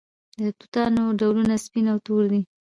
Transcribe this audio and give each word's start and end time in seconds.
د 0.39 0.41
توتانو 0.59 1.03
ډولونه 1.19 1.53
سپین 1.65 1.85
او 1.93 1.97
تور 2.05 2.23
دي. 2.31 2.41